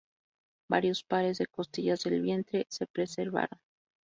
Varios 0.67 1.03
pares 1.03 1.37
de 1.37 1.45
costillas 1.45 2.01
del 2.01 2.23
vientre 2.23 2.65
se 2.71 2.87
preservaron. 2.87 3.59